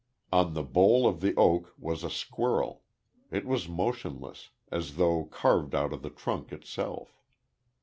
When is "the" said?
0.55-0.63, 1.21-1.35, 6.01-6.09